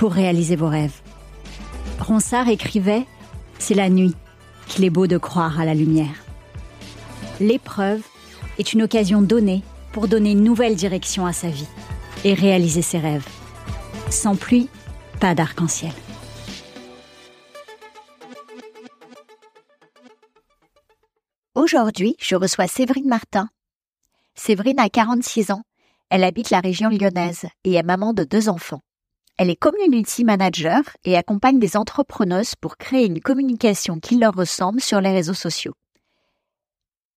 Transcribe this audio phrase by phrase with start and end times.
[0.00, 1.02] pour réaliser vos rêves.
[1.98, 3.04] Ronsard écrivait
[3.58, 4.14] C'est la nuit
[4.66, 6.24] qu'il est beau de croire à la lumière.
[7.38, 8.00] L'épreuve
[8.58, 9.62] est une occasion donnée
[9.92, 11.68] pour donner une nouvelle direction à sa vie
[12.24, 13.28] et réaliser ses rêves.
[14.08, 14.70] Sans pluie,
[15.20, 15.92] pas d'arc-en-ciel.
[21.54, 23.50] Aujourd'hui, je reçois Séverine Martin.
[24.34, 25.62] Séverine a 46 ans.
[26.08, 28.80] Elle habite la région lyonnaise et est maman de deux enfants.
[29.40, 34.82] Elle est community manager et accompagne des entrepreneuses pour créer une communication qui leur ressemble
[34.82, 35.72] sur les réseaux sociaux.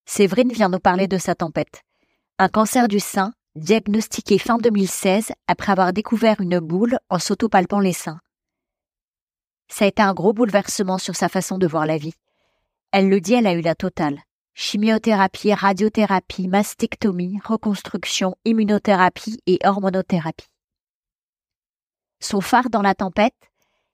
[0.05, 1.81] Séverine vient nous parler de sa tempête.
[2.39, 7.91] Un cancer du sein, diagnostiqué fin 2016 après avoir découvert une boule en s'autopalpant les
[7.91, 8.21] seins.
[9.67, 12.13] Ça a été un gros bouleversement sur sa façon de voir la vie.
[12.94, 14.21] Elle le dit, elle a eu la totale.
[14.53, 20.52] Chimiothérapie, radiothérapie, mastectomie, reconstruction, immunothérapie et hormonothérapie.
[22.23, 23.35] Son phare dans la tempête,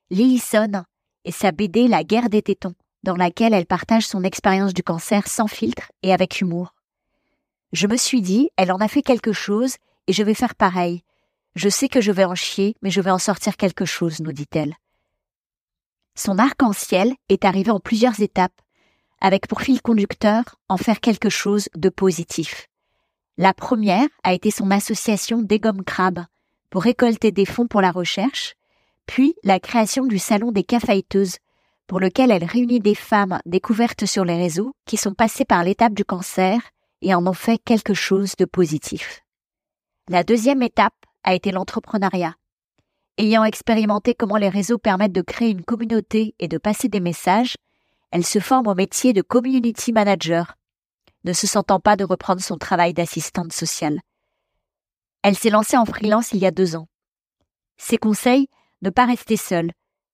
[0.08, 0.84] Lillison
[1.24, 5.26] et sa BD La guerre des tétons, dans laquelle elle partage son expérience du cancer
[5.26, 6.72] sans filtre et avec humour.
[7.72, 11.02] Je me suis dit, elle en a fait quelque chose et je vais faire pareil.
[11.56, 14.32] Je sais que je vais en chier, mais je vais en sortir quelque chose, nous
[14.32, 14.76] dit-elle.
[16.14, 18.60] Son arc-en-ciel est arrivé en plusieurs étapes,
[19.20, 22.68] avec pour fil conducteur en faire quelque chose de positif.
[23.38, 25.82] La première a été son association des gommes
[26.70, 28.54] pour récolter des fonds pour la recherche,
[29.06, 31.38] puis la création du salon des caféiteuses
[31.86, 35.94] pour lequel elle réunit des femmes découvertes sur les réseaux qui sont passées par l'étape
[35.94, 36.60] du cancer
[37.02, 39.22] et en ont fait quelque chose de positif.
[40.08, 40.94] La deuxième étape
[41.24, 42.36] a été l'entrepreneuriat.
[43.18, 47.56] Ayant expérimenté comment les réseaux permettent de créer une communauté et de passer des messages,
[48.12, 50.56] elle se forme au métier de community manager,
[51.24, 54.00] ne se sentant pas de reprendre son travail d'assistante sociale.
[55.22, 56.88] Elle s'est lancée en freelance il y a deux ans.
[57.76, 58.48] Ses conseils,
[58.82, 59.72] ne pas rester seule,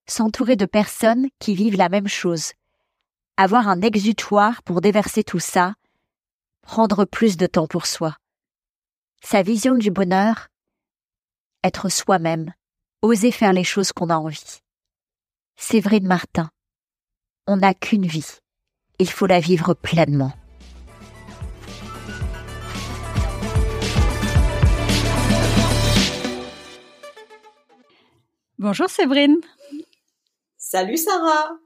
[0.08, 2.52] s'entourer de personnes qui vivent la même chose,
[3.36, 5.74] avoir un exutoire pour déverser tout ça,
[6.62, 8.16] prendre plus de temps pour soi.
[9.22, 10.48] Sa vision du bonheur,
[11.62, 12.52] être soi-même,
[13.02, 14.60] oser faire les choses qu'on a envie.
[15.56, 16.50] Séverine Martin,
[17.46, 18.38] on n'a qu'une vie.
[18.98, 20.32] Il faut la vivre pleinement.
[28.66, 29.36] Bonjour Séverine.
[30.58, 31.56] Salut Sarah.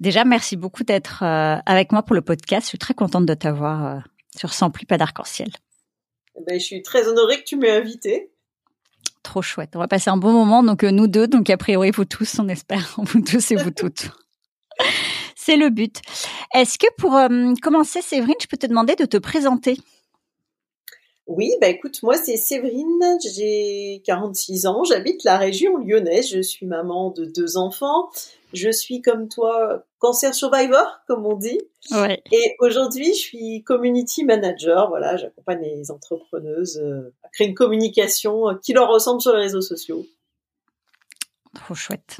[0.00, 2.64] Déjà, merci beaucoup d'être euh, avec moi pour le podcast.
[2.64, 4.00] Je suis très contente de t'avoir euh,
[4.36, 5.50] sur Sans pluie, pas d'arc-en-ciel.
[6.34, 8.32] Eh ben, je suis très honorée que tu m'aies invitée.
[9.22, 9.76] Trop chouette.
[9.76, 12.36] On va passer un bon moment, donc euh, nous deux, donc a priori vous tous,
[12.40, 14.10] on espère, vous tous et vous toutes.
[15.36, 16.00] C'est le but.
[16.52, 19.78] Est-ce que pour euh, commencer, Séverine, je peux te demander de te présenter?
[21.26, 26.66] Oui, bah écoute, moi c'est Séverine, j'ai 46 ans, j'habite la région lyonnaise, je suis
[26.66, 28.10] maman de deux enfants,
[28.52, 31.60] je suis comme toi cancer survivor, comme on dit.
[31.92, 32.22] Ouais.
[32.32, 34.88] Et aujourd'hui, je suis community manager.
[34.88, 39.42] Voilà, j'accompagne les entrepreneuses euh, à créer une communication euh, qui leur ressemble sur les
[39.42, 40.04] réseaux sociaux.
[41.54, 42.18] Trop chouette.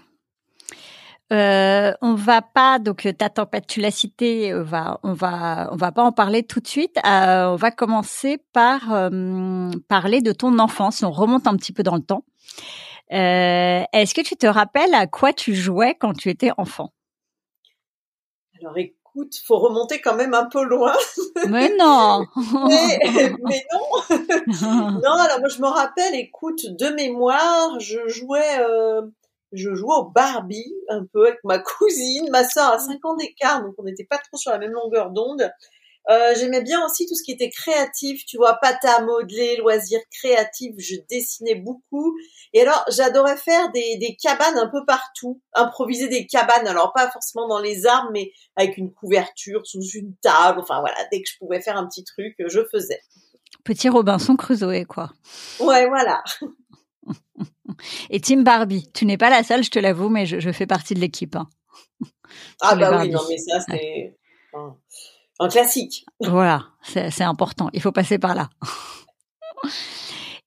[1.32, 5.76] Euh, on va pas donc ta tempête tu l'as cité on va on va on
[5.76, 6.98] va pas en parler tout de suite.
[7.06, 11.02] Euh, on va commencer par euh, parler de ton enfance.
[11.02, 12.24] On remonte un petit peu dans le temps.
[13.12, 16.92] Euh, est-ce que tu te rappelles à quoi tu jouais quand tu étais enfant?
[18.60, 20.94] Alors écoute, faut remonter quand même un peu loin.
[21.48, 22.26] mais non.
[22.68, 22.98] Mais,
[23.42, 24.10] mais non.
[25.02, 29.02] Non alors moi je me rappelle écoute de mémoire je jouais euh,
[29.52, 33.62] je jouais au Barbie un peu avec ma cousine, ma sœur a 5 ans d'écart,
[33.62, 35.50] donc on n'était pas trop sur la même longueur d'onde.
[36.10, 40.00] Euh, j'aimais bien aussi tout ce qui était créatif, tu vois, pâte à modeler, loisirs
[40.10, 40.74] créatifs.
[40.78, 42.16] Je dessinais beaucoup.
[42.52, 46.66] Et alors, j'adorais faire des, des cabanes un peu partout, improviser des cabanes.
[46.66, 50.58] Alors pas forcément dans les arbres, mais avec une couverture sous une table.
[50.60, 53.00] Enfin voilà, dès que je pouvais faire un petit truc, je faisais.
[53.64, 55.12] Petit Robinson Crusoe, quoi.
[55.60, 56.24] Ouais, voilà.
[58.10, 60.94] Et Team Barbie, tu n'es pas la seule, je te l'avoue, mais je, fais partie
[60.94, 61.36] de l'équipe.
[61.36, 61.48] Hein.
[62.60, 64.16] Ah bah oui, non mais ça c'est
[65.38, 66.04] un, classique.
[66.20, 68.48] Voilà, c'est important, il faut passer par là.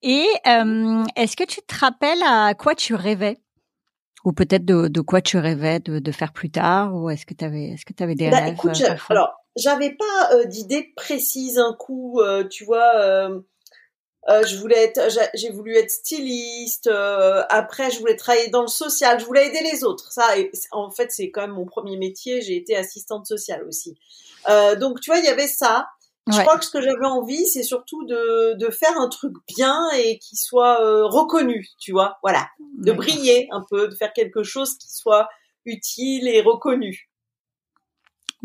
[0.02, 3.38] Et euh, est-ce que tu te rappelles à quoi tu rêvais?
[4.24, 7.70] Ou peut-être de, quoi tu rêvais de, faire plus tard ou est-ce que tu avais
[7.70, 11.74] est-ce que tu avais des bah, rêves euh, alors j'avais pas euh, d'idée précise un
[11.74, 13.30] coup tu vois
[14.28, 15.02] euh, je voulais être,
[15.36, 16.88] j'ai voulu être styliste.
[16.88, 19.20] Euh, après, je voulais travailler dans le social.
[19.20, 20.12] Je voulais aider les autres.
[20.12, 20.28] Ça,
[20.72, 22.42] en fait, c'est quand même mon premier métier.
[22.42, 23.96] J'ai été assistante sociale aussi.
[24.50, 25.88] Euh, donc, tu vois, il y avait ça.
[26.28, 29.92] Je crois que ce que j'avais envie, c'est surtout de, de faire un truc bien
[29.92, 31.68] et qui soit euh, reconnu.
[31.78, 32.48] Tu vois, voilà,
[32.80, 35.30] de briller un peu, de faire quelque chose qui soit
[35.66, 37.12] utile et reconnu.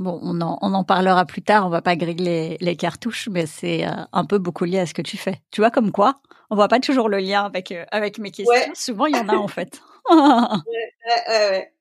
[0.00, 3.44] Bon, on en, on en parlera plus tard, on va pas griller les, cartouches, mais
[3.44, 5.42] c'est euh, un peu beaucoup lié à ce que tu fais.
[5.50, 8.72] Tu vois comme quoi On voit pas toujours le lien avec, euh, avec mes questions.
[8.72, 9.82] Souvent, il y en a en fait.
[10.10, 10.94] ouais,
[11.28, 11.72] ouais,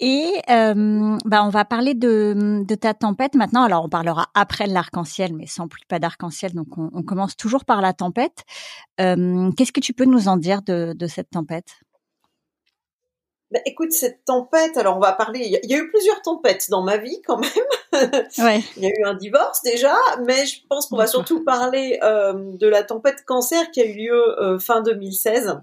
[0.00, 3.64] Et euh, bah, on va parler de, de ta tempête maintenant.
[3.64, 6.54] Alors, on parlera après l'arc-en-ciel, mais sans plus pas d'arc-en-ciel.
[6.54, 8.44] Donc, on, commence toujours par la tempête.
[8.96, 11.80] Qu'est-ce que tu peux nous en dire de, de cette tempête?
[13.50, 16.82] Bah, écoute, cette tempête, alors on va parler, il y, a eu plusieurs tempêtes dans
[16.82, 17.50] ma vie quand même.
[18.38, 18.62] Ouais.
[18.76, 22.34] il y a eu un divorce déjà, mais je pense qu'on va surtout parler euh,
[22.36, 25.58] de la tempête cancer qui a eu lieu euh, fin 2016.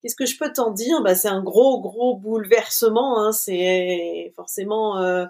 [0.00, 1.02] Qu'est-ce que je peux t'en dire?
[1.02, 3.20] Bah, C'est un gros, gros bouleversement.
[3.20, 3.32] Hein.
[3.32, 4.98] C'est forcément...
[4.98, 5.26] Euh,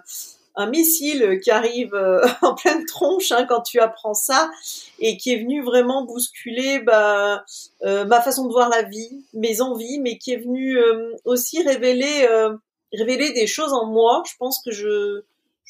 [0.57, 4.51] un missile qui arrive euh, en pleine tronche hein, quand tu apprends ça
[4.99, 7.45] et qui est venu vraiment bousculer bah,
[7.83, 11.61] euh, ma façon de voir la vie, mes envies, mais qui est venu euh, aussi
[11.61, 12.27] révéler
[12.91, 14.23] des choses en moi.
[14.29, 15.21] Je pense que je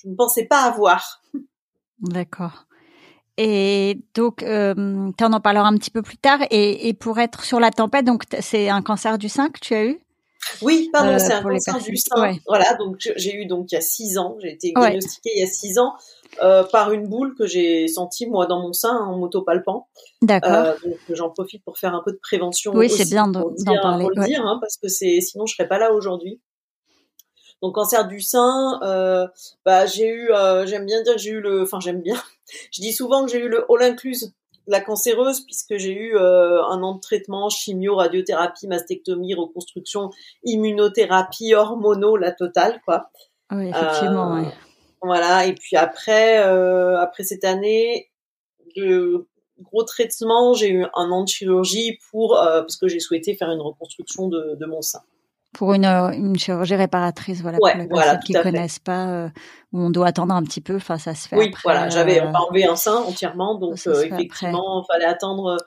[0.05, 1.21] ne pensais pas avoir.
[1.99, 2.65] D'accord.
[3.37, 6.39] Et donc, euh, tu en parleras un petit peu plus tard.
[6.49, 9.75] Et, et pour être sur la tempête, donc c'est un cancer du sein que tu
[9.75, 9.99] as eu?
[10.61, 12.35] Oui, pardon, euh, c'est un cancer du sein.
[12.47, 15.43] Voilà, donc j'ai eu donc il y a six ans, j'ai été diagnostiquée il y
[15.43, 15.93] a six ans
[16.41, 19.87] euh, par une boule que j'ai sentie moi dans mon sein en m'autopalpant.
[20.21, 20.51] D'accord.
[20.51, 22.73] Euh, donc j'en profite pour faire un peu de prévention.
[22.73, 24.03] Oui, c'est bien d'en parler.
[24.03, 26.41] Pour le dire, hein, parce que c'est sinon je serais pas là aujourd'hui.
[27.61, 29.27] Donc cancer du sein, euh,
[29.65, 30.29] bah j'ai eu,
[30.65, 32.15] j'aime bien dire que j'ai eu le, enfin j'aime bien.
[32.71, 34.33] Je dis souvent que j'ai eu le all incluse
[34.67, 40.11] la cancéreuse puisque j'ai eu euh, un an de traitement, chimio, radiothérapie, mastectomie, reconstruction,
[40.43, 43.09] immunothérapie, hormonaux, la totale quoi.
[43.51, 44.37] Oui, effectivement.
[44.37, 44.43] Euh,
[45.01, 45.45] voilà.
[45.45, 48.09] Et puis après, euh, après cette année
[48.75, 49.25] de
[49.61, 53.61] gros traitement, j'ai eu un an de chirurgie pour parce que j'ai souhaité faire une
[53.61, 55.01] reconstruction de, de mon sein
[55.53, 59.29] pour une, euh, une chirurgie réparatrice, voilà, pour les personnes qui connaissent pas, euh,
[59.73, 61.37] où on doit attendre un petit peu, enfin ça se fait.
[61.37, 65.57] Oui, voilà, j'avais euh, enlevé un sein entièrement, donc effectivement, il fallait attendre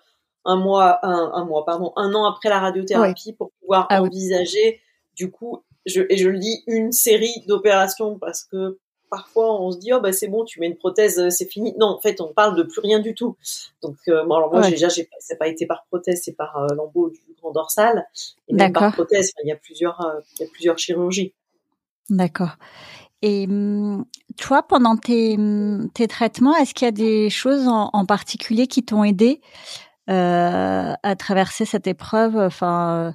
[0.44, 4.81] un mois, un, un, mois, pardon, un an après la radiothérapie pour pouvoir ah envisager,
[5.17, 8.79] du coup, je, et je le dis, une série d'opérations parce que
[9.11, 11.75] parfois on se dit oh bah c'est bon tu mets une prothèse c'est fini.
[11.76, 13.37] Non en fait on parle de plus rien du tout.
[13.83, 17.11] Donc euh, alors moi déjà j'ai c'est pas été par prothèse c'est par euh, lambeau
[17.11, 18.06] du grand dorsal
[18.49, 20.00] et même par prothèse il y a plusieurs
[20.38, 21.35] il y a plusieurs chirurgies.
[22.09, 22.56] D'accord.
[23.23, 24.04] Et hum,
[24.38, 28.66] toi pendant tes, hum, tes traitements est-ce qu'il y a des choses en, en particulier
[28.66, 29.40] qui t'ont aidé
[30.06, 33.14] à traverser cette épreuve enfin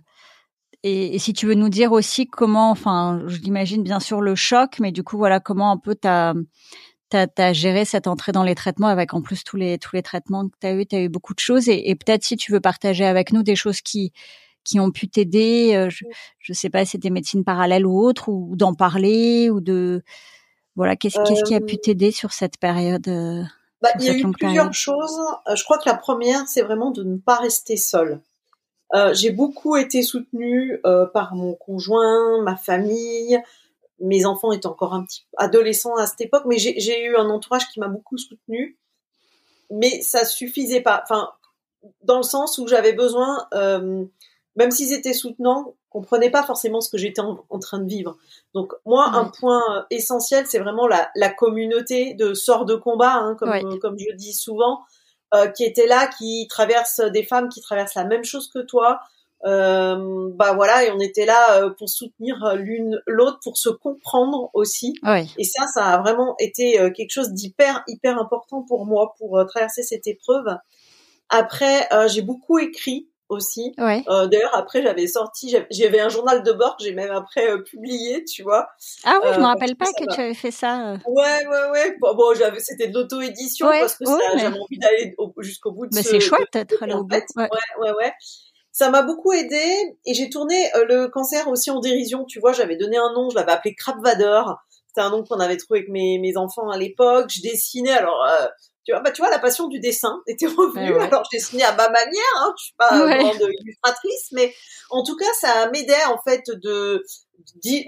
[0.88, 4.78] et, si tu veux nous dire aussi comment, enfin, je l'imagine bien sûr le choc,
[4.80, 6.36] mais du coup, voilà, comment un peu t'as
[7.14, 10.48] as, géré cette entrée dans les traitements avec en plus tous les tous les traitements
[10.48, 12.60] que tu as eu, tu as eu beaucoup de choses et, peut-être si tu veux
[12.60, 14.12] partager avec nous des choses qui
[14.64, 16.06] qui ont pu t'aider, euh, je,
[16.40, 20.02] je sais pas, c'était médecine parallèle ou autre, ou d'en parler, ou de
[20.76, 23.44] voilà, qu'est-ce qu'est-ce qui a pu euh, t'aider sur cette période euh,
[23.82, 25.20] bah, Il y a eu plusieurs choses.
[25.54, 28.22] Je crois que la première, c'est vraiment de ne pas rester seule.
[28.94, 33.42] Euh, j'ai beaucoup été soutenue euh, par mon conjoint, ma famille.
[34.00, 37.68] Mes enfants étaient encore un petit adolescents à cette époque, mais j'ai eu un entourage
[37.70, 38.78] qui m'a beaucoup soutenue.
[39.72, 41.02] Mais ça suffisait pas.
[41.04, 41.30] Enfin,
[42.04, 44.06] dans le sens où j'avais besoin, euh,
[44.56, 48.18] même s'ils étaient soutenants, comprenaient pas forcément ce que j'étais en, train de vivre.
[48.54, 53.36] Donc moi, un point essentiel, c'est vraiment la, la, communauté de sorts de combat, hein,
[53.36, 54.82] comme, comme je dis souvent.
[55.34, 59.00] Euh, qui étaient là, qui traversent des femmes qui traversent la même chose que toi,
[59.00, 59.15] Euh,
[59.46, 64.50] bah voilà, et on était là euh, pour soutenir euh, l'une l'autre, pour se comprendre
[64.54, 64.94] aussi.
[65.38, 69.84] Et ça, ça a vraiment été quelque chose d'hyper hyper important pour moi pour traverser
[69.84, 70.46] cette épreuve.
[71.30, 73.74] Après, j'ai beaucoup écrit aussi.
[73.78, 78.44] D'ailleurs, après, j'avais sorti, j'avais un journal de bord que j'ai même après publié, tu
[78.44, 78.68] vois.
[79.04, 80.98] Ah oui, je me rappelle pas que tu avais fait ça.
[81.08, 81.98] Ouais, ouais, ouais.
[82.00, 84.06] Bon, bon j'avais, c'était de l'auto-édition parce que
[84.38, 87.16] j'avais envie d'aller jusqu'au bout de mais c'est chouette d'être allé au bout.
[87.36, 87.50] Ouais,
[87.80, 88.14] ouais, ouais
[88.76, 92.26] ça m'a beaucoup aidé et j'ai tourné euh, le cancer aussi en dérision.
[92.26, 94.58] Tu vois, j'avais donné un nom, je l'avais appelé Crapvador.
[94.90, 97.30] C'était un nom qu'on avait trouvé avec mes, mes enfants à l'époque.
[97.30, 98.48] Je dessinais, alors euh,
[98.84, 101.00] tu vois, bah, tu vois, la passion du dessin était revenue.
[101.00, 102.36] Alors je dessinais à ma manière.
[102.42, 104.54] Hein, je suis pas une grande illustratrice, mais
[104.90, 107.02] en tout cas, ça m'aidait en fait de,
[107.64, 107.80] de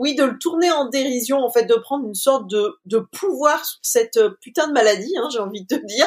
[0.00, 3.62] oui, de le tourner en dérision, en fait, de prendre une sorte de, de pouvoir
[3.66, 6.06] sur cette euh, putain de maladie, hein, j'ai envie de te dire,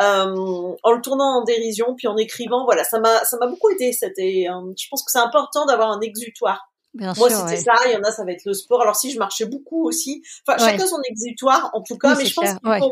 [0.00, 2.64] euh, en le tournant en dérision, puis en écrivant.
[2.64, 3.92] Voilà, ça m'a, ça m'a beaucoup aidé.
[3.92, 6.70] C'était, euh, je pense que c'est important d'avoir un exutoire.
[6.94, 7.74] Bien Moi, c'était ça.
[7.84, 8.80] Il y en a, ça va être le sport.
[8.80, 12.14] Alors si je marchais beaucoup aussi, enfin, chacun son exutoire, en tout cas.
[12.14, 12.86] mais je pense que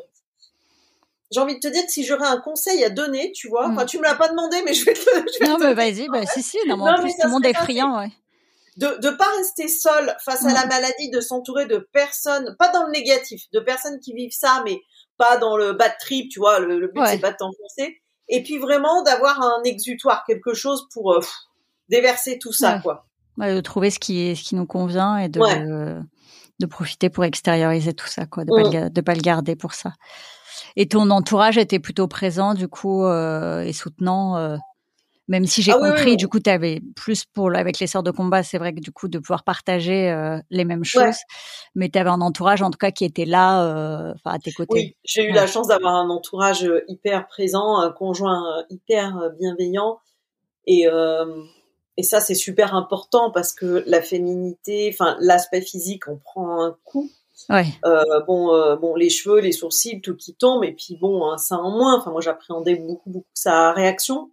[1.31, 3.85] j'ai envie de te dire que si j'aurais un conseil à donner, tu vois, enfin,
[3.85, 3.87] mm.
[3.87, 5.01] tu me l'as pas demandé, mais je vais te.
[5.01, 7.55] Je non, mais vas-y, bah, si, si, non, mais en plus, tout le monde est
[7.55, 8.11] friand, ouais
[8.77, 10.69] de ne pas rester seul face à la mm.
[10.69, 14.81] maladie, de s'entourer de personnes, pas dans le négatif, de personnes qui vivent ça, mais
[15.17, 18.03] pas dans le bad trip, tu vois, le, but c'est pas de t'enfoncer.
[18.29, 21.21] Et puis vraiment d'avoir un exutoire, quelque chose pour euh,
[21.89, 23.07] déverser tout ça, quoi.
[23.39, 25.41] de trouver ce qui est, ce qui nous convient et de,
[26.59, 29.05] de profiter pour extérioriser tout ça, quoi, de pas, le, mm.
[29.05, 29.93] pas le garder pour ça.
[30.75, 34.59] Et ton entourage était plutôt présent, du coup, euh, et soutenant.
[35.29, 38.03] Euh, même si j'ai ah compris, du coup, tu avais plus pour avec les sœurs
[38.03, 41.17] de combat, c'est vrai que du coup, de pouvoir partager euh, les mêmes choses,
[41.75, 44.73] mais tu avais un entourage en tout cas qui était là, euh, à tes côtés.
[44.73, 49.99] Oui, j'ai eu la chance d'avoir un entourage euh, hyper présent, un conjoint hyper bienveillant,
[50.67, 50.87] et
[51.99, 56.77] et ça c'est super important parce que la féminité, enfin l'aspect physique, on prend un
[56.85, 57.11] coup.
[57.49, 57.67] Ouais.
[58.27, 61.71] bon, bon, les cheveux, les sourcils, tout qui tombe, et puis bon, hein, ça en
[61.71, 61.99] moins.
[61.99, 64.31] Enfin, moi, j'appréhendais beaucoup, beaucoup sa réaction.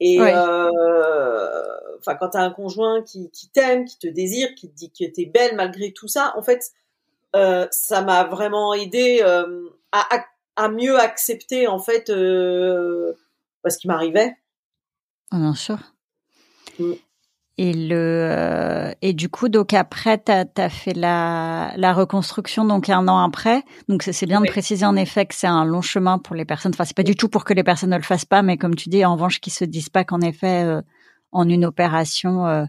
[0.00, 0.70] Et euh,
[1.98, 5.04] enfin, quand t'as un conjoint qui, qui t'aime, qui te désire, qui te dit que
[5.04, 6.72] t'es belle malgré tout ça, en fait,
[7.34, 10.24] euh, ça m'a vraiment aidé euh, à,
[10.56, 13.12] à, mieux accepter en fait euh,
[13.68, 14.36] ce qui m'arrivait.
[15.30, 15.78] Ah, bien sûr.
[16.78, 16.92] Mm.
[17.58, 22.90] Et le euh, et du coup donc après tu as, fait la la reconstruction donc
[22.90, 23.62] un an après.
[23.88, 26.72] Donc c'est bien de préciser en effet que c'est un long chemin pour les personnes.
[26.74, 28.74] Enfin c'est pas du tout pour que les personnes ne le fassent pas, mais comme
[28.74, 30.82] tu dis en revanche qu'ils se disent pas qu'en effet euh,
[31.32, 32.64] en une opération euh,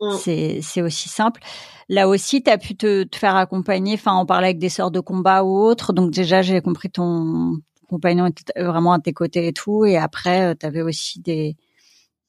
[0.00, 0.16] mm.
[0.18, 1.42] c'est c'est aussi simple.
[1.90, 3.94] Là aussi tu as pu te, te faire accompagner.
[3.94, 5.92] Enfin on parlait avec des sœurs de combat ou autres.
[5.92, 7.58] Donc déjà j'ai compris ton
[7.90, 9.84] compagnon était vraiment à tes côtés et tout.
[9.84, 11.54] Et après tu avais aussi des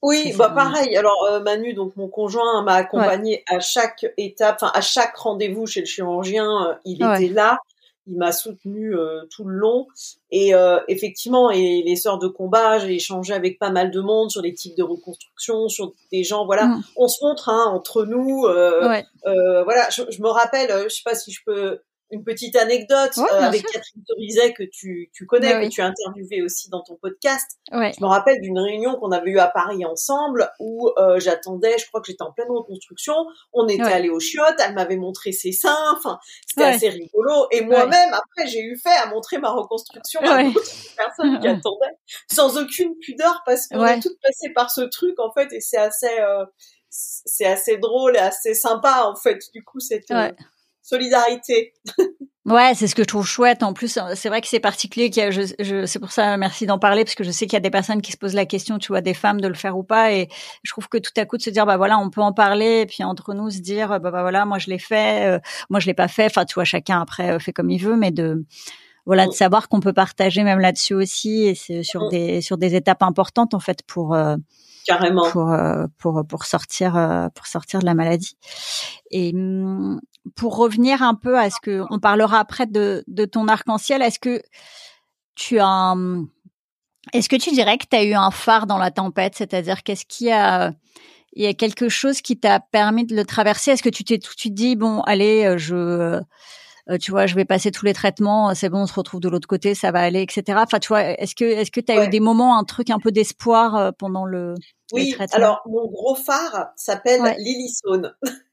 [0.04, 0.94] oui, bah pareil.
[0.98, 5.66] Alors euh, Manu, donc mon conjoint, m'a accompagné à chaque étape, enfin à chaque rendez-vous
[5.66, 7.56] chez le chirurgien, euh, il était là,
[8.06, 9.86] il m'a soutenu euh, tout le long.
[10.30, 10.52] Et
[10.88, 14.52] effectivement, et les sœurs de combat, j'ai échangé avec pas mal de monde sur les
[14.52, 16.82] types de reconstruction, sur des gens, voilà, mmh.
[16.96, 18.42] on se montre hein, entre nous.
[18.42, 21.80] voilà, je, je, me rappelle, je sais pas si je peux
[22.10, 26.42] une petite anecdote euh, avec Catherine Torizet que tu, tu connais, que tu as interviewé
[26.42, 27.58] aussi dans ton podcast.
[27.70, 31.86] Je me rappelle d'une réunion qu'on avait eue à Paris ensemble où euh, j'attendais, je
[31.88, 33.14] crois que j'étais en pleine reconstruction,
[33.52, 37.46] on était allé au chiottes, elle m'avait montré ses seins, enfin c'était assez rigolo.
[37.50, 40.60] Et moi-même, après, j'ai eu fait à montrer ma reconstruction à d'autres
[40.96, 41.96] personnes qui attendaient
[42.30, 45.78] sans aucune pudeur parce qu'on est toutes passées par ce truc en fait et c'est
[45.78, 46.20] assez...
[46.20, 46.44] Euh,
[46.96, 49.40] c'est assez drôle et assez sympa en fait.
[49.52, 50.08] Du coup cette
[50.84, 51.72] solidarité.
[52.46, 53.62] Ouais, c'est ce que je trouve chouette.
[53.62, 55.08] En plus, c'est vrai que c'est particulier.
[55.08, 57.56] Qu'il je, je, c'est pour ça, merci d'en parler, parce que je sais qu'il y
[57.56, 59.78] a des personnes qui se posent la question, tu vois, des femmes de le faire
[59.78, 60.12] ou pas.
[60.12, 60.28] Et
[60.62, 62.82] je trouve que tout à coup de se dire, bah voilà, on peut en parler,
[62.82, 65.38] et puis entre nous se dire, bah, bah voilà, moi je l'ai fait, euh,
[65.70, 66.26] moi je l'ai pas fait.
[66.26, 68.44] Enfin, tu vois, chacun après euh, fait comme il veut, mais de
[69.06, 69.34] voilà, de mm.
[69.34, 72.10] savoir qu'on peut partager même là-dessus aussi, et c'est sur mm.
[72.10, 74.36] des sur des étapes importantes en fait pour euh,
[74.84, 75.30] carrément.
[75.30, 75.54] pour
[75.98, 76.92] pour pour sortir
[77.34, 78.36] pour sortir de la maladie.
[79.10, 80.00] Et hum,
[80.36, 84.18] pour revenir un peu à ce que on parlera après de, de ton arc-en-ciel, est-ce
[84.18, 84.42] que
[85.34, 85.94] tu as
[87.12, 90.06] est-ce que tu dirais que tu as eu un phare dans la tempête, c'est-à-dire qu'est-ce
[90.06, 90.72] qui a
[91.36, 93.72] il y a quelque chose qui t'a permis de le traverser?
[93.72, 96.20] Est-ce que tu t'es tout de suite dit bon allez je euh,
[97.00, 99.48] tu vois, je vais passer tous les traitements, c'est bon, on se retrouve de l'autre
[99.48, 100.58] côté, ça va aller, etc.
[100.62, 102.98] Enfin, tu vois, est-ce que est-ce que tu as eu des moments, un truc un
[102.98, 104.54] peu d'espoir euh, pendant le
[104.92, 107.36] oui, alors mon gros phare s'appelle ouais.
[107.38, 107.72] Lily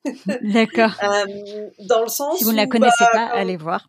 [0.54, 0.92] D'accord.
[1.04, 3.86] euh, dans le sens si vous ne la connaissez bah, pas, allez voir.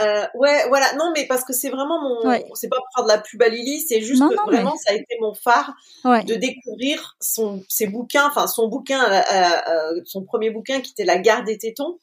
[0.00, 0.94] Euh, ouais, voilà.
[0.94, 2.28] Non, mais parce que c'est vraiment mon.
[2.28, 2.44] Ouais.
[2.54, 4.72] C'est pas pour faire de la pub à Lily, c'est juste non, que non, vraiment
[4.72, 4.78] mais...
[4.78, 5.74] ça a été mon phare
[6.04, 6.22] ouais.
[6.24, 11.04] de découvrir son ses bouquins, enfin son bouquin, euh, euh, son premier bouquin qui était
[11.04, 11.98] La Garde des tétons.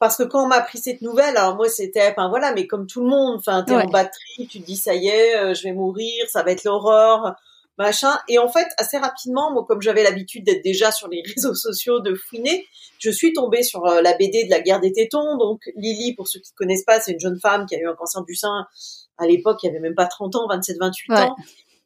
[0.00, 2.86] Parce que quand on m'a appris cette nouvelle, alors moi c'était, enfin voilà, mais comme
[2.88, 3.84] tout le monde, enfin t'es Ouais.
[3.84, 6.64] en batterie, tu te dis ça y est, euh, je vais mourir, ça va être
[6.64, 7.36] l'horreur,
[7.78, 8.18] machin.
[8.28, 12.00] Et en fait, assez rapidement, moi comme j'avais l'habitude d'être déjà sur les réseaux sociaux,
[12.00, 12.66] de fouiner,
[12.98, 15.36] je suis tombée sur euh, la BD de la guerre des tétons.
[15.36, 17.86] Donc Lily, pour ceux qui ne connaissent pas, c'est une jeune femme qui a eu
[17.86, 18.66] un cancer du sein
[19.18, 21.20] à l'époque, il y avait même pas 30 ans, 27, 28 Ouais.
[21.20, 21.36] ans,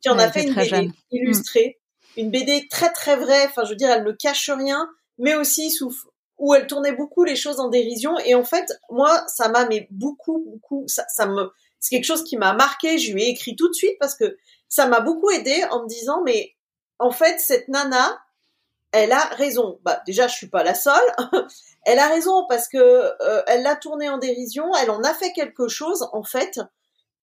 [0.01, 0.93] qui en Ouais, a fait une très BD jeune.
[1.11, 1.81] illustrée,
[2.17, 3.47] une BD très très vraie.
[3.47, 5.93] Enfin, je veux dire, elle ne cache rien, mais aussi sous
[6.45, 8.19] où elle tournait beaucoup les choses en dérision.
[8.19, 12.99] Et en fait, moi, ça m'a mais beaucoup, beaucoup, c'est quelque chose qui m'a marqué.
[12.99, 14.37] Je lui ai écrit tout de suite parce que
[14.69, 16.55] ça m'a beaucoup aidé en me disant, mais
[16.99, 18.21] en fait, cette nana,
[18.93, 19.81] elle a raison.
[19.85, 20.93] Bah, déjà, je suis pas la seule.
[21.87, 24.67] elle a raison parce que euh, elle l'a tournée en dérision.
[24.83, 26.61] Elle en a fait quelque chose, en fait.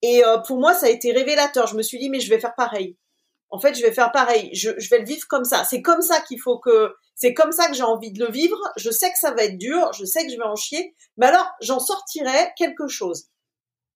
[0.02, 1.68] Et euh, pour moi, ça a été révélateur.
[1.68, 2.98] Je me suis dit, mais je vais faire pareil.
[3.52, 4.50] En fait, je vais faire pareil.
[4.54, 5.64] Je, je vais le vivre comme ça.
[5.66, 8.58] C'est comme ça qu'il faut que, c'est comme ça que j'ai envie de le vivre.
[8.78, 9.92] Je sais que ça va être dur.
[9.94, 10.96] Je sais que je vais en chier.
[11.18, 13.26] Mais alors, j'en sortirai quelque chose.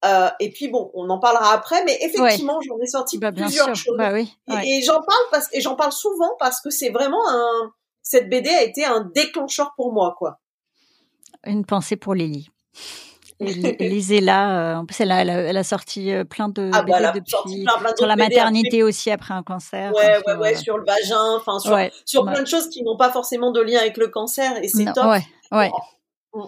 [0.03, 3.67] Euh, et puis bon, on en parlera après, mais effectivement, j'en ai sorti Bah, plusieurs
[3.67, 3.75] sûr.
[3.75, 3.97] choses.
[3.97, 4.31] Bah oui.
[4.47, 4.67] Et- ouais.
[4.67, 7.71] Et, j'en parle parce et j'en parle souvent parce que c'est vraiment un
[8.03, 10.39] cette BD a été un déclencheur pour moi quoi.
[11.43, 12.49] Une pensée pour Lily.
[13.79, 14.73] Lisez-la.
[14.73, 17.13] euh, En plus, elle a, elle a, elle a sorti euh, plein de Ah bah,
[17.27, 19.93] sorti plein, plein Sur la BD maternité aussi après un cancer.
[19.93, 22.31] Ouais, ouais, ouais, sur, sur le vagin, enfin euh, sur ouais, sur ouais.
[22.33, 25.05] plein de choses qui n'ont pas forcément de lien avec le cancer et c'est top.
[25.05, 25.71] Ouais, ouais.
[26.33, 26.41] Mm.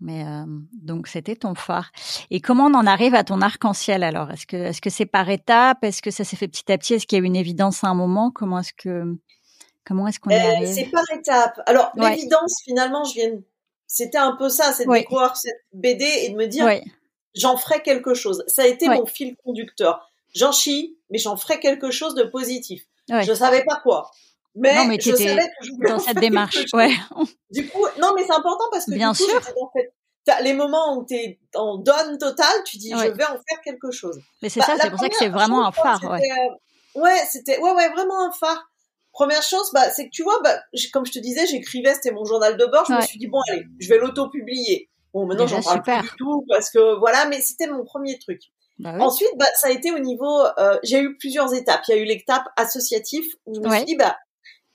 [0.00, 0.44] Mais euh,
[0.82, 1.90] donc c'était ton phare.
[2.30, 4.30] Et comment on en arrive à ton arc-en-ciel alors?
[4.30, 5.82] Est-ce que est-ce que c'est par étapes?
[5.84, 6.94] Est-ce que ça s'est fait petit à petit?
[6.94, 8.30] Est-ce qu'il y a eu une évidence à un moment?
[8.30, 9.16] Comment est-ce que
[9.86, 10.66] comment est-ce qu'on y Euh, arrive?
[10.74, 11.58] c'est par étapes.
[11.64, 12.10] Alors Ouais.
[12.16, 13.30] l'évidence finalement, je viens
[13.96, 15.00] c'était un peu ça, c'est de Ouais.
[15.00, 16.68] découvrir cette BD et de me dire
[17.36, 18.42] j'en ferai quelque chose.
[18.48, 20.10] Ça a été mon fil conducteur.
[20.34, 22.82] J'en chie, mais j'en ferai quelque chose de positif.
[23.08, 24.10] Je savais pas quoi.
[24.56, 26.90] Mais, Non, mais je savais que je voulais Dans cette démarche, ouais.
[27.50, 29.40] Du coup, non, mais c'est important parce que Bien du coup, sûr.
[29.40, 29.92] dans cette-
[30.44, 34.18] les moments où t'es en donne totale, tu dis je vais en faire quelque chose.
[34.42, 36.02] Mais c'est Bah, ça, c'est pour ça que c'est vraiment un phare.
[36.04, 36.20] Ouais.
[36.20, 38.64] euh, Ouais, c'était ouais, ouais, vraiment un phare.
[39.14, 40.58] Première chose, bah, c'est que tu vois, bah,
[40.92, 42.84] comme je te disais, j'écrivais, c'était mon journal de bord.
[42.86, 44.90] Je me suis dit bon, allez, je vais l'auto-publier.
[45.14, 46.00] Bon, maintenant Déjà, j'en parle super.
[46.00, 48.40] plus du tout parce que voilà, mais c'était mon premier truc.
[48.80, 49.00] Bah oui.
[49.02, 51.82] Ensuite, bah, ça a été au niveau, euh, j'ai eu plusieurs étapes.
[51.88, 53.76] Il y a eu l'étape associative où je me Ouais.
[53.78, 54.16] suis dit, bah,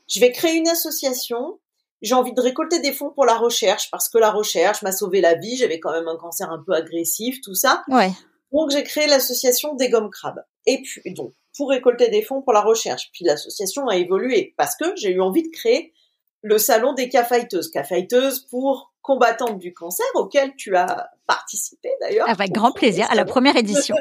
[0.07, 1.59] je vais créer une association.
[2.01, 5.19] J'ai envie de récolter des fonds pour la recherche parce que la recherche m'a sauvé
[5.19, 5.57] la vie.
[5.57, 7.83] J'avais quand même un cancer un peu agressif, tout ça.
[7.89, 8.11] Ouais.
[8.53, 10.41] Donc, j'ai créé l'association des gommes crabes.
[10.65, 13.09] Et puis, donc, pour récolter des fonds pour la recherche.
[13.13, 15.93] Puis, l'association a évolué parce que j'ai eu envie de créer
[16.41, 17.69] le salon des cas-fighteuses.
[17.69, 22.29] Cas-fighteuses pour combattantes du cancer auquel tu as participé d'ailleurs.
[22.29, 23.95] Avec Au grand plaisir à la première édition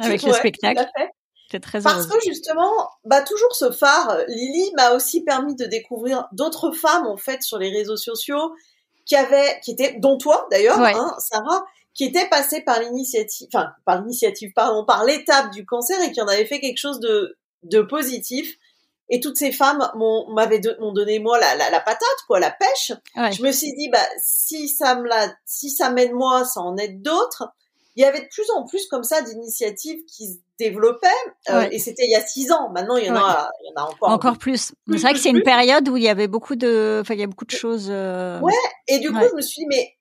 [0.00, 0.84] avec le spectacle.
[1.60, 2.72] très Parce que justement,
[3.04, 7.58] bah toujours ce phare, Lily m'a aussi permis de découvrir d'autres femmes en fait sur
[7.58, 8.52] les réseaux sociaux
[9.12, 10.94] qui avaient, qui étaient, dont toi d'ailleurs, Ouais.
[10.94, 16.00] hein, Sarah, qui étaient passées par l'initiative, enfin par l'initiative, pardon, par l'étape du cancer
[16.02, 18.54] et qui en avaient fait quelque chose de de positif.
[19.10, 22.50] Et toutes ces femmes m'ont m'avaient m'ont donné moi la, la, la patate quoi, la
[22.50, 22.92] pêche.
[23.16, 23.30] Ouais.
[23.32, 26.78] Je me suis dit bah si ça me la, si ça m'aide moi, ça en
[26.78, 27.44] aide d'autres.
[27.96, 31.08] Il y avait de plus en plus comme ça d'initiatives qui se développaient
[31.50, 31.74] euh, Ouais.
[31.74, 32.70] et c'était il y a six ans.
[32.70, 34.08] Maintenant il y en a, il y en a encore.
[34.10, 34.72] Encore plus.
[34.86, 37.20] plus, C'est vrai que c'est une période où il y avait beaucoup de, enfin il
[37.20, 37.88] y a beaucoup de choses.
[37.90, 38.52] euh, Ouais.
[38.88, 39.28] Et du coup Ouais.
[39.30, 39.94] je me suis dit mais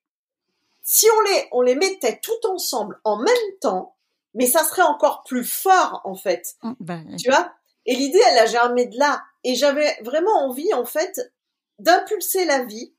[0.84, 3.96] si on les on les mettait tout ensemble en même temps,
[4.34, 6.56] mais ça serait encore plus fort en fait.
[6.80, 7.52] bah, tu vois?
[7.86, 9.22] Et l'idée, elle a germé de là.
[9.44, 11.34] Et j'avais vraiment envie, en fait,
[11.80, 12.94] d'impulser la vie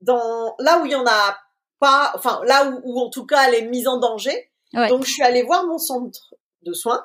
[0.00, 1.36] dans là où il y en a
[1.84, 4.36] pas, enfin là où, où en tout cas elle est mise en danger.
[4.72, 4.88] Ouais.
[4.88, 7.04] Donc je suis allée voir mon centre de soins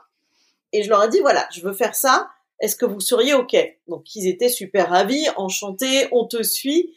[0.71, 2.29] et je leur ai dit voilà, je veux faire ça.
[2.61, 3.55] Est-ce que vous seriez ok?
[3.87, 6.93] Donc ils étaient super ravis, enchantés, on te suit.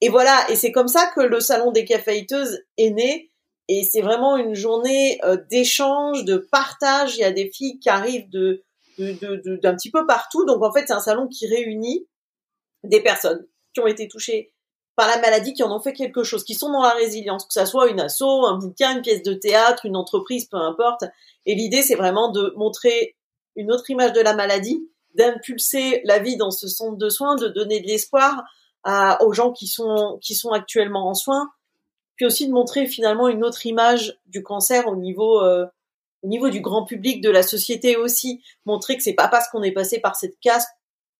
[0.00, 3.30] Et voilà, et c'est comme ça que le salon des caféiteuses est né.
[3.68, 7.16] Et c'est vraiment une journée euh, d'échange, de partage.
[7.16, 8.62] Il y a des filles qui arrivent de
[8.98, 10.44] de- de- de- d'un petit peu partout.
[10.46, 12.06] Donc en fait, c'est un salon qui réunit
[12.84, 14.52] des personnes qui ont été touchées
[14.96, 17.52] par la maladie, qui en ont fait quelque chose, qui sont dans la résilience, que
[17.52, 21.04] ça soit une asso, un bouquin, une pièce de théâtre, une entreprise, peu importe.
[21.44, 23.14] Et l'idée, c'est vraiment de montrer
[23.56, 27.48] une autre image de la maladie, d'impulser la vie dans ce centre de soins, de
[27.48, 28.44] donner de l'espoir
[29.20, 31.50] aux gens qui sont qui sont actuellement en soins.
[32.14, 35.66] puis aussi de montrer finalement une autre image du cancer au niveau euh,
[36.22, 39.62] au niveau du grand public, de la société aussi, montrer que c'est pas parce qu'on
[39.62, 40.66] est passé par cette casse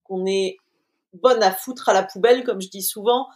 [0.04, 0.56] qu'on est
[1.12, 3.26] bonne à foutre à la poubelle, comme je dis souvent,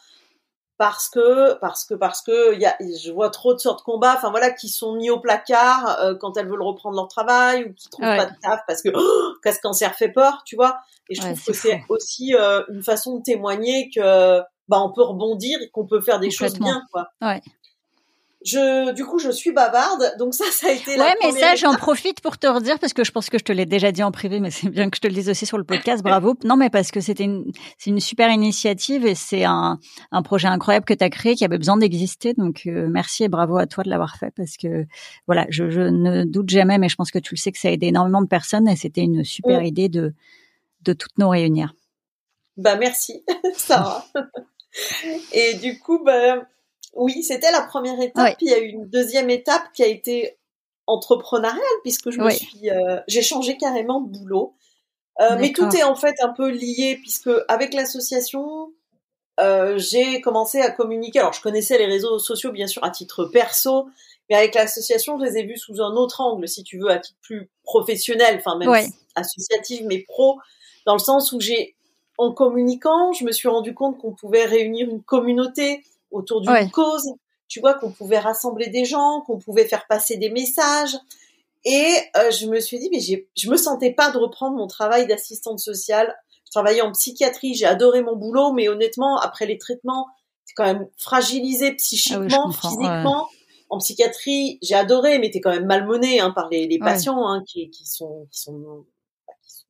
[0.80, 4.14] parce que parce que parce que y a, je vois trop de sortes de combats,
[4.16, 7.74] enfin voilà, qui sont mis au placard euh, quand elles veulent reprendre leur travail ou
[7.74, 10.80] qui trouvent pas de taf parce que oh, ce cancer fait peur, tu vois.
[11.10, 15.02] Et je trouve que c'est aussi euh, une façon de témoigner que bah on peut
[15.02, 17.10] rebondir et qu'on peut faire des choses bien, quoi.
[17.20, 17.42] Ouais.
[18.42, 21.56] Je, du coup, je suis bavarde, donc ça, ça a été la Ouais, mais ça,
[21.56, 24.02] j'en profite pour te redire parce que je pense que je te l'ai déjà dit
[24.02, 26.02] en privé, mais c'est bien que je te le dise aussi sur le podcast.
[26.02, 26.34] Bravo.
[26.44, 29.78] Non, mais parce que c'était une, c'est une super initiative et c'est un,
[30.10, 32.32] un projet incroyable que tu as créé qui avait besoin d'exister.
[32.32, 34.86] Donc, euh, merci et bravo à toi de l'avoir fait parce que,
[35.26, 37.68] voilà, je, je, ne doute jamais, mais je pense que tu le sais que ça
[37.68, 39.64] a aidé énormément de personnes et c'était une super mm.
[39.64, 40.14] idée de,
[40.82, 41.74] de toutes nous réunir.
[42.56, 43.24] Bah, merci,
[43.54, 44.06] Sarah.
[45.32, 46.46] et du coup, bah,
[46.92, 48.36] oui, c'était la première étape.
[48.36, 50.38] Puis il y a eu une deuxième étape qui a été
[50.86, 54.54] entrepreneuriale puisque je me suis, euh, j'ai changé carrément de boulot.
[55.20, 58.72] Euh, mais tout est en fait un peu lié puisque avec l'association,
[59.38, 61.20] euh, j'ai commencé à communiquer.
[61.20, 63.88] Alors je connaissais les réseaux sociaux bien sûr à titre perso,
[64.28, 66.98] mais avec l'association, je les ai vus sous un autre angle, si tu veux, à
[66.98, 70.38] titre plus professionnel, enfin même associatif, mais pro,
[70.86, 71.76] dans le sens où j'ai,
[72.16, 77.12] en communiquant, je me suis rendu compte qu'on pouvait réunir une communauté autour d'une cause.
[77.48, 80.96] Tu vois qu'on pouvait rassembler des gens, qu'on pouvait faire passer des messages.
[81.64, 85.06] Et euh, je me suis dit, mais je me sentais pas de reprendre mon travail
[85.06, 86.14] d'assistante sociale.
[86.46, 90.06] Je travaillais en psychiatrie, j'ai adoré mon boulot, mais honnêtement, après les traitements,
[90.44, 93.28] c'est quand même fragilisé psychiquement, ah physiquement.
[93.68, 97.44] En psychiatrie, j'ai adoré, mais t'es quand même malmené hein, par les, les patients hein,
[97.46, 98.84] qui, qui, sont, qui, sont,
[99.28, 99.66] bah, qui sont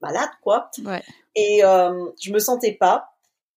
[0.00, 0.70] malades, quoi.
[1.36, 3.13] Et euh, je me sentais pas.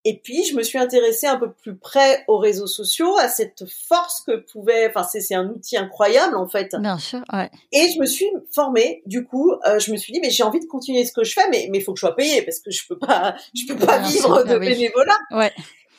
[0.10, 3.65] Et puis, je me suis intéressée un peu plus près aux réseaux sociaux, à cette
[3.70, 6.74] force que pouvait, enfin, c'est un outil incroyable, en fait.
[6.80, 7.52] Bien sûr, ouais.
[7.74, 10.62] Et je me suis formée, du coup, euh, je me suis dit, mais j'ai envie
[10.62, 12.72] de continuer ce que je fais, mais il faut que je sois payée, parce que
[12.72, 15.17] je peux pas, je peux pas vivre de ah bénévolat.
[15.32, 15.52] Ouais.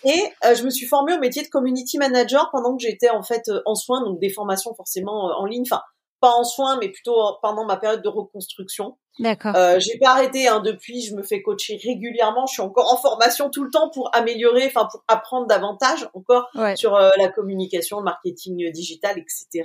[0.05, 3.23] Et euh, je me suis formée au métier de community manager pendant que j'étais en
[3.23, 5.65] fait euh, en soins, donc des formations forcément en ligne.
[5.71, 5.83] Enfin,
[6.21, 8.97] pas en soins, mais plutôt pendant ma période de reconstruction.
[9.19, 9.55] D'accord.
[9.57, 11.03] Euh, j'ai pas arrêté hein, depuis.
[11.03, 12.47] Je me fais coacher régulièrement.
[12.47, 16.49] Je suis encore en formation tout le temps pour améliorer, enfin pour apprendre davantage encore
[16.77, 19.65] sur euh, la communication, le marketing digital, etc.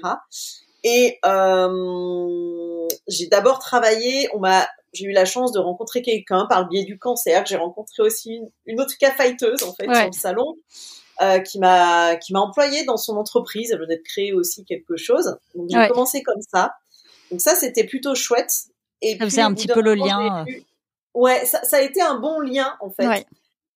[0.83, 4.27] Et euh, j'ai d'abord travaillé.
[4.33, 7.45] On m'a, j'ai eu la chance de rencontrer quelqu'un par le biais du cancer.
[7.45, 10.55] J'ai rencontré aussi une, une autre cafeiteuse en fait sur le salon
[11.21, 13.71] euh, qui m'a qui m'a employé dans son entreprise.
[13.71, 15.37] Elle venait de créer aussi quelque chose.
[15.55, 16.73] Donc j'ai commencé comme ça.
[17.31, 18.51] Donc ça c'était plutôt chouette.
[19.03, 20.45] Et ça faisait un petit peu le lien.
[21.13, 23.27] Ouais, ça, ça, a été un bon lien en fait.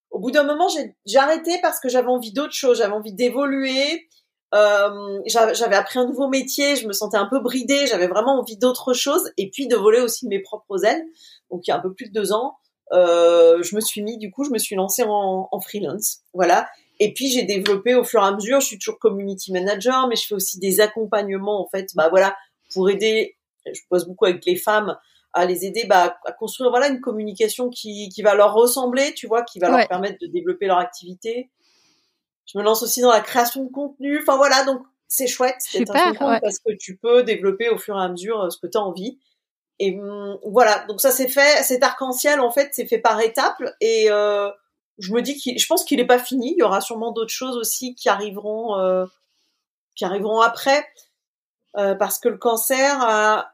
[0.09, 0.67] Au bout d'un moment,
[1.05, 2.79] j'ai arrêté parce que j'avais envie d'autre chose.
[2.79, 4.07] J'avais envie d'évoluer.
[4.55, 6.75] Euh, j'avais appris un nouveau métier.
[6.75, 7.85] Je me sentais un peu bridée.
[7.87, 9.31] J'avais vraiment envie d'autre chose.
[9.37, 11.03] Et puis de voler aussi mes propres ailes.
[11.51, 12.55] Donc il y a un peu plus de deux ans.
[12.93, 16.19] Euh, je me suis mis, du coup, je me suis lancée en, en freelance.
[16.33, 16.67] Voilà.
[16.99, 18.61] Et puis j'ai développé au fur et à mesure.
[18.61, 21.89] Je suis toujours community manager, mais je fais aussi des accompagnements en fait.
[21.95, 22.35] Bah voilà,
[22.73, 23.35] pour aider.
[23.65, 24.97] Je pose beaucoup avec les femmes
[25.37, 29.27] à les aider bah, à construire voilà une communication qui, qui va leur ressembler, tu
[29.27, 31.49] vois, qui va leur permettre de développer leur activité.
[32.45, 34.19] Je me lance aussi dans la création de contenu.
[34.21, 36.39] Enfin voilà, donc c'est chouette Super, ouais.
[36.41, 38.81] parce que tu peux développer au fur et à mesure euh, ce que tu as
[38.81, 39.19] envie.
[39.79, 43.61] Et hum, voilà, donc ça c'est fait, cet arc-en-ciel en fait, c'est fait par étapes
[43.79, 44.49] et euh,
[44.97, 46.53] je me dis qu'il, je pense qu'il n'est pas fini.
[46.53, 49.05] Il y aura sûrement d'autres choses aussi qui arriveront, euh,
[49.95, 50.87] qui arriveront après,
[51.77, 53.53] euh, parce que le cancer a,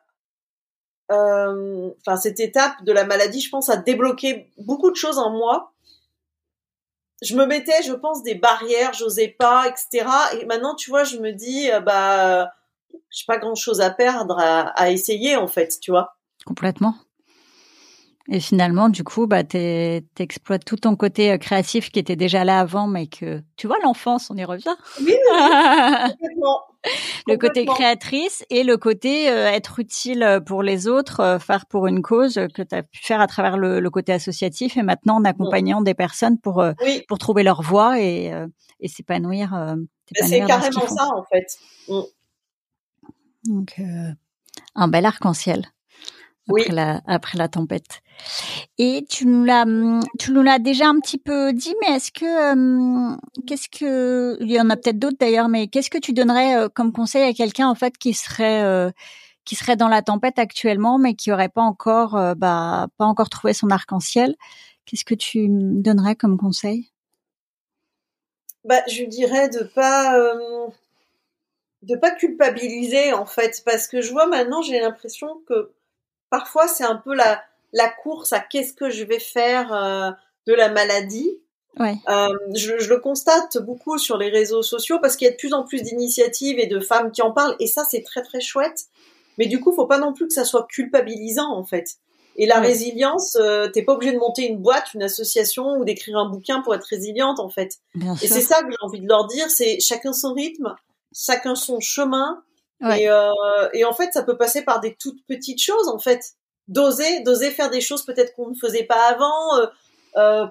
[1.09, 5.73] enfin cette étape de la maladie, je pense, a débloqué beaucoup de choses en moi.
[7.21, 10.09] Je me mettais, je pense, des barrières, j'osais pas, etc.
[10.41, 12.51] Et maintenant, tu vois, je me dis, euh, bah,
[13.09, 16.17] j'ai pas grand chose à perdre à, à essayer, en fait, tu vois.
[16.45, 16.95] Complètement.
[18.29, 22.61] Et finalement, du coup, bah, t'exploites tout ton côté euh, créatif qui était déjà là
[22.61, 24.75] avant, mais que tu vois l'enfance, on y revient.
[25.01, 25.13] Oui,
[26.11, 26.61] complètement.
[27.27, 31.87] Le côté créatrice et le côté euh, être utile euh, pour les autres, faire pour
[31.87, 35.17] une cause que tu as pu faire à travers le, le, côté associatif et maintenant
[35.17, 36.63] en accompagnant des personnes pour
[37.07, 38.33] pour trouver leur voie et,
[38.79, 39.75] et s'épanouir.
[40.13, 41.57] C'est carrément ça en fait.
[41.87, 42.01] Mm.
[43.45, 43.81] Donc
[44.75, 45.67] un bel arc-en-ciel
[46.49, 48.01] après, la, après la tempête.
[48.77, 49.65] Et tu nous l'as,
[50.19, 54.51] tu nous l'as déjà un petit peu dit, mais est-ce que, euh, qu'est-ce que, il
[54.51, 57.33] y en a peut-être d'autres d'ailleurs, mais qu'est-ce que tu donnerais euh, comme conseil à
[57.33, 58.91] quelqu'un en fait qui serait, euh,
[59.45, 63.53] qui serait dans la tempête actuellement, mais qui aurait pas encore, bah, pas encore trouvé
[63.53, 64.35] son arc-en-ciel?
[64.85, 66.89] Qu'est-ce que tu donnerais comme conseil?
[68.65, 70.17] Bah, je dirais de pas
[71.83, 75.71] de pas culpabiliser en fait, parce que je vois maintenant, j'ai l'impression que
[76.29, 80.11] parfois c'est un peu la la course à qu'est-ce que je vais faire euh,
[80.47, 81.39] de la maladie.
[81.79, 81.95] Ouais.
[82.07, 85.37] Euh, je, je, le constate beaucoup sur les réseaux sociaux parce qu'il y a de
[85.37, 88.41] plus en plus d'initiatives et de femmes qui en parlent et ça c'est très très
[88.41, 88.85] chouette.
[89.39, 91.97] Mais du coup, faut pas non plus que ça soit culpabilisant en fait.
[92.35, 96.17] Et la résilience, euh, t'es pas obligé de monter une boîte, une association ou d'écrire
[96.17, 97.77] un bouquin pour être résiliente en fait.
[97.93, 100.75] Bien et c'est ça que j'ai envie de leur dire, c'est chacun son rythme,
[101.15, 102.43] chacun son chemin.
[102.81, 103.03] Ouais.
[103.03, 103.29] Et, euh,
[103.73, 106.33] et en fait, ça peut passer par des toutes petites choses en fait.
[106.67, 109.57] D'oser, d'oser faire des choses peut-être qu'on ne faisait pas avant.
[109.57, 109.67] Euh,
[110.17, 110.47] euh,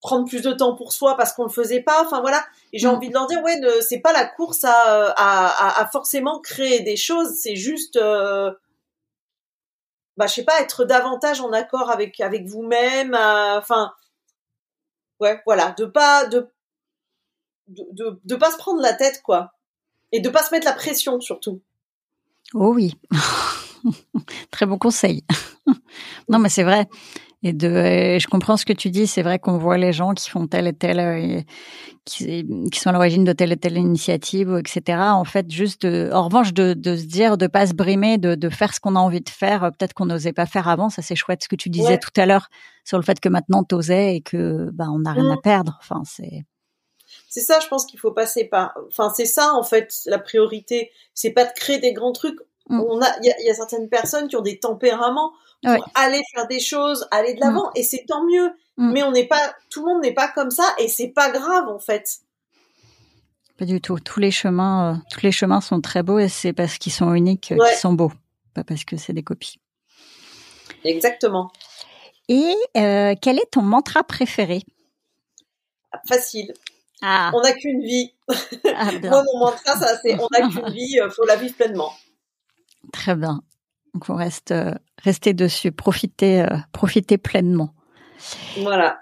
[0.00, 2.04] prendre plus de temps pour soi parce qu'on le faisait pas.
[2.04, 2.44] Enfin voilà.
[2.72, 2.90] Et j'ai Mm.
[2.90, 6.38] envie de leur dire ouais, ne- c'est pas la course à, à, à, à forcément
[6.40, 7.34] créer des choses.
[7.42, 8.52] C'est juste, euh,
[10.16, 13.14] bah je sais pas, être davantage en accord avec avec vous-même.
[13.14, 13.92] euh, Enfin
[15.20, 16.48] ouais, voilà, de pas de
[17.68, 19.52] de, de de pas se prendre la tête quoi,
[20.12, 21.60] et de pas se mettre la pression surtout.
[22.54, 22.94] Oh oui.
[24.50, 25.22] Très bon conseil.
[26.28, 26.86] non, mais c'est vrai.
[27.44, 29.06] Et de, euh, je comprends ce que tu dis.
[29.06, 31.40] C'est vrai qu'on voit les gens qui font telle et telle, euh,
[32.04, 34.98] qui, qui sont à l'origine de telle et telle initiative, etc.
[35.12, 38.34] En fait, juste, de, en revanche, de, de se dire, de pas se brimer, de,
[38.34, 40.90] de faire ce qu'on a envie de faire, euh, peut-être qu'on n'osait pas faire avant.
[40.90, 41.44] Ça, c'est chouette.
[41.44, 41.98] Ce que tu disais Ouais.
[41.98, 42.48] tout à l'heure
[42.84, 45.78] sur le fait que maintenant t'osais et que, bah, on n'a rien à perdre.
[45.80, 46.44] Enfin, c'est.
[47.28, 48.76] C'est ça, je pense qu'il faut passer par.
[48.88, 50.90] Enfin, c'est ça en fait la priorité.
[51.14, 52.38] C'est pas de créer des grands trucs.
[52.68, 52.80] Mm.
[52.80, 55.72] On a, il y a, il y a certaines personnes qui ont des tempéraments pour
[55.72, 55.80] Ouais.
[55.94, 58.50] aller faire des choses, aller de l'avant, et c'est tant mieux.
[58.76, 58.92] Mm.
[58.92, 61.68] Mais on n'est pas, tout le monde n'est pas comme ça, et c'est pas grave
[61.68, 62.18] en fait.
[63.58, 63.98] Pas du tout.
[63.98, 67.12] Tous les chemins, euh, tous les chemins sont très beaux et c'est parce qu'ils sont
[67.12, 67.68] uniques Ouais.
[67.70, 68.12] qu'ils sont beaux,
[68.54, 69.58] pas parce que c'est des copies.
[70.84, 71.50] Exactement.
[72.28, 74.62] Et euh, quel est ton mantra préféré?
[76.06, 76.54] Facile.
[77.02, 78.12] Ah, On n'a qu'une vie.
[78.28, 78.90] ah.
[79.02, 81.92] Moi, mon mantra, ça, c'est on n'a qu'une vie, euh, faut la vivre pleinement.
[82.92, 83.42] très bien.
[83.94, 87.74] Donc on reste euh, rester dessus, profiter, euh, profiter pleinement.
[88.60, 88.98] Voilà.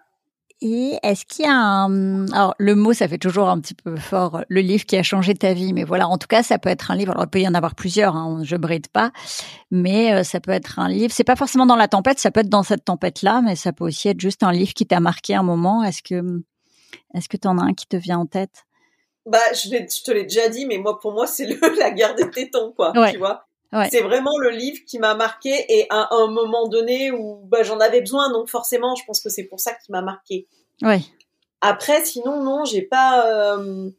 [0.62, 2.26] Et est-ce qu'il y a un...
[2.32, 5.34] Alors, le mot, ça fait toujours un petit peu fort, le livre qui a changé
[5.34, 5.74] ta vie.
[5.74, 7.12] Mais voilà, en tout cas, ça peut être un livre.
[7.12, 9.10] Alors, il peut y en avoir plusieurs, hein, je bride pas.
[9.70, 11.12] Mais euh, ça peut être un livre.
[11.12, 13.84] C'est pas forcément dans la tempête, ça peut être dans cette tempête-là, mais ça peut
[13.84, 15.82] aussi être juste un livre qui t'a marqué un moment.
[15.84, 16.42] Est-ce que
[17.14, 18.64] est-ce que tu en as un qui te vient en tête?
[19.26, 19.68] Bah, je,
[20.04, 22.92] te l'ai déjà dit, mais moi, pour moi, c'est le, la guerre des tétons, quoi.
[22.96, 23.12] Ouais.
[23.12, 23.46] Tu vois.
[23.72, 23.88] Ouais.
[23.90, 27.80] C'est vraiment le livre qui m'a marqué et à un moment donné où bah, j'en
[27.80, 30.46] avais besoin, donc forcément, je pense que c'est pour ça qu'il m'a marqué.
[30.82, 31.00] Ouais.
[31.60, 33.26] Après, sinon, non, j'ai pas.
[33.58, 33.90] euh,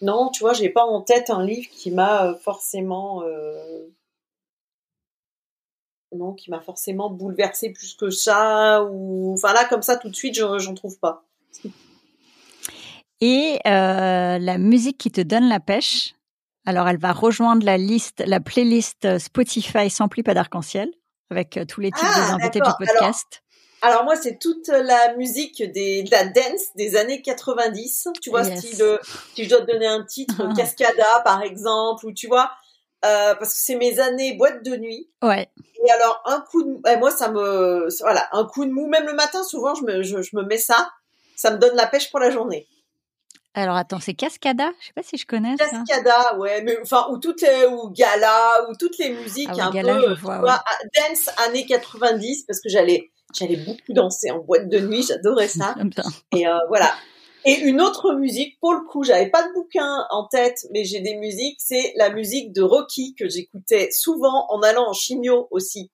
[0.00, 3.22] Non, tu vois, j'ai pas en tête un livre qui m'a euh, forcément.
[3.24, 3.88] euh,
[6.12, 8.84] Non, qui m'a forcément bouleversé plus que ça.
[8.84, 9.32] Ou.
[9.34, 11.24] Enfin, là, comme ça, tout de suite, je- j'en trouve pas.
[13.20, 16.14] Et euh, la musique qui te donne la pêche.
[16.66, 20.90] Alors, elle va rejoindre la liste, la playlist Spotify sans pluie pas d'arc-en-ciel
[21.30, 23.42] avec euh, tous les titres Ah, des invités du podcast.
[23.80, 28.08] Alors, moi, c'est toute la musique des, de la dance des années 90.
[28.20, 28.58] Tu vois, Yes.
[28.64, 28.98] style, euh,
[29.34, 32.50] si je dois te donner un titre, Cascada, par exemple, ou tu vois.
[33.04, 35.08] euh, parce que c'est mes années boîte de nuit.
[35.22, 35.48] Ouais.
[35.86, 38.88] Et alors, un coup de mou, eh, moi, ça me, voilà, un coup de mou,
[38.88, 40.90] même le matin, souvent, je me, je, je me mets ça.
[41.38, 42.66] Ça me donne la pêche pour la journée.
[43.54, 44.72] Alors, attends, c'est Cascada?
[44.80, 45.84] Je sais pas si je connais ça.
[45.86, 49.62] Cascada, ouais, mais enfin, ou toutes les, ou Gala, ou toutes les musiques Ah ouais,
[49.62, 50.62] un Gala, peu, euh, vois,
[50.96, 55.76] dance années 90, parce que j'allais, j'allais beaucoup danser en boîte de nuit, j'adorais ça.
[56.36, 56.92] Et euh, voilà.
[57.44, 61.00] Et une autre musique, pour le coup, j'avais pas de bouquin en tête, mais j'ai
[61.00, 65.92] des musiques, c'est la musique de Rocky que j'écoutais souvent en allant en chimio aussi.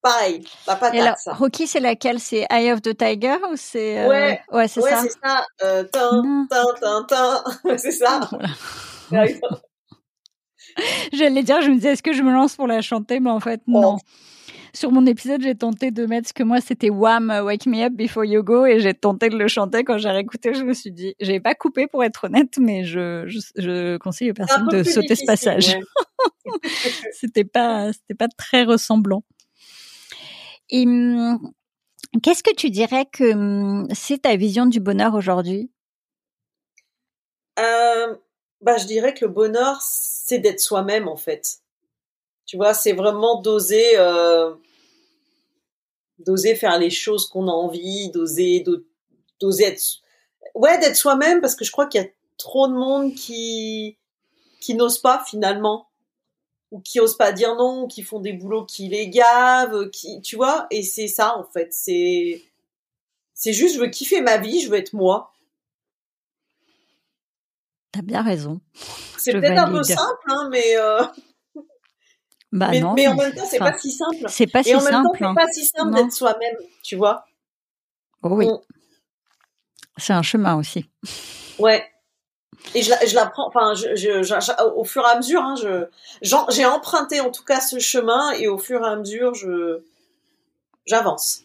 [0.00, 1.32] Pareil, la patate, Et alors, ça.
[1.34, 2.20] Rocky, c'est laquelle?
[2.20, 4.40] C'est Eye of the Tiger ou c'est euh, Ouais.
[4.52, 5.02] ouais, c'est ouais, ça?
[5.02, 5.44] c'est ça.
[5.64, 6.46] Euh, tin,
[6.80, 7.44] tin, tin,
[7.78, 8.20] c'est ça.
[9.10, 9.26] Voilà.
[11.12, 13.18] J'allais dire, je me disais, est-ce que je me lance pour la chanter?
[13.20, 13.80] Mais en fait, Oh.
[13.80, 13.96] non.
[14.74, 17.82] Sur mon épisode, j'ai tenté de mettre ce que moi, c'était Wham, euh, Wake Me
[17.84, 19.82] Up Before You Go, et j'ai tenté de le chanter.
[19.82, 23.24] Quand j'ai réécouté, je me suis dit, j'ai pas coupé pour être honnête, mais je,
[23.26, 25.68] je, je conseille aux personnes de sauter ce passage.
[26.46, 26.60] ouais.
[27.12, 29.24] c'était pas, c'était pas très ressemblant.
[30.70, 31.52] Et hum,
[32.22, 35.70] qu'est-ce que tu dirais que hum, c'est ta vision du bonheur aujourd'hui?
[37.58, 38.14] Euh,
[38.60, 41.58] bah, je dirais que le bonheur, c'est d'être soi-même, en fait.
[42.46, 44.54] Tu vois, c'est vraiment d'oser, euh,
[46.18, 48.84] d'oser faire les choses qu'on a envie, d'oser, d'o-
[49.40, 49.82] d'oser être,
[50.54, 53.98] ouais, d'être soi-même, parce que je crois qu'il y a trop de monde qui,
[54.60, 55.87] qui n'ose pas, finalement.
[56.70, 60.36] Ou qui osent pas dire non, qui font des boulots qui les gavent, qui, tu
[60.36, 61.72] vois, et c'est ça, en fait.
[61.72, 62.42] C'est,
[63.32, 65.32] c'est juste, je veux kiffer ma vie, je veux être moi.
[67.92, 68.60] T'as bien raison.
[69.16, 70.76] C'est peut-être un peu simple, hein, mais.
[70.76, 71.02] Euh...
[72.50, 74.24] Bah mais, non, mais en même temps, c'est pas si simple.
[74.28, 75.18] C'est pas Et si en même temps, simple.
[75.18, 75.34] c'est hein.
[75.34, 77.24] pas si simple d'être soi-même, tu vois.
[78.22, 78.62] Oh oui, On-
[79.96, 80.88] c'est un chemin aussi.
[81.58, 81.84] Ouais.
[82.74, 83.74] Et je, je l'apprends, enfin,
[84.76, 85.54] au fur et à mesure, hein,
[86.50, 89.32] j'ai emprunté en tout cas ce chemin et au fur et à mesure,
[90.86, 91.42] j'avance.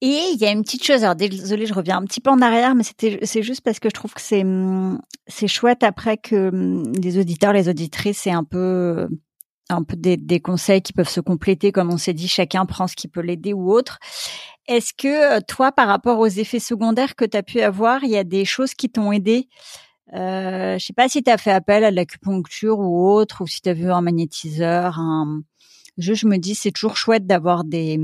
[0.00, 2.40] Et il y a une petite chose, alors désolée, je reviens un petit peu en
[2.40, 7.18] arrière, mais c'est juste parce que je trouve que c'est, chouette après que hum, les
[7.18, 9.08] auditeurs, les auditrices, c'est un peu,
[9.70, 12.86] un peu des, des conseils qui peuvent se compléter, comme on s'est dit, chacun prend
[12.86, 13.98] ce qui peut l'aider ou autre.
[14.66, 18.10] Est-ce que euh, toi, par rapport aux effets secondaires que tu as pu avoir, il
[18.10, 19.48] y a des choses qui t'ont aidé?
[20.14, 23.46] Euh, Je sais pas si tu as fait appel à de l'acupuncture ou autre, ou
[23.46, 25.42] si tu as vu un magnétiseur, un,
[25.98, 27.98] je, je me dis, c'est toujours chouette d'avoir des,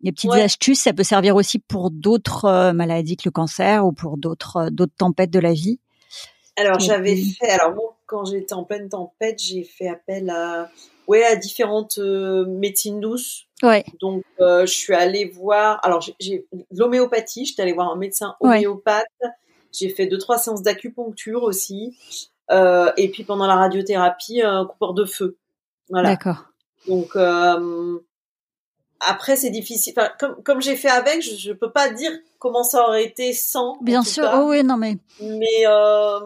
[0.00, 0.42] des petites Ouais.
[0.42, 0.80] astuces.
[0.80, 4.70] Ça peut servir aussi pour d'autres euh, maladies que le cancer ou pour d'autres euh,
[4.70, 5.78] d'autres tempêtes de la vie.
[6.56, 10.70] Alors, j'avais fait, alors moi, quand j'étais en pleine tempête, j'ai fait appel à,
[11.08, 13.46] ouais, à différentes euh, médecines douces.
[13.62, 15.80] Ouais, Donc, euh, je suis allée voir.
[15.84, 17.46] Alors, j'ai- l'homéopathie.
[17.46, 18.58] J'étais allée voir un médecin Ouais.
[18.58, 19.06] homéopathe.
[19.72, 21.96] J'ai fait deux trois séances d'acupuncture aussi.
[22.50, 25.38] Euh, et puis pendant la radiothérapie, un coupeur de feu.
[25.88, 26.10] Voilà.
[26.10, 26.44] d'accord.
[26.86, 27.98] Donc euh,
[29.00, 29.94] après, c'est difficile.
[29.96, 33.32] Enfin, comme comme j'ai fait avec, je, je peux pas dire comment ça aurait été
[33.32, 33.72] sans.
[33.78, 34.24] en Bien sûr.
[34.24, 34.40] cas.
[34.42, 36.20] Oh oui, non mais Mais euh,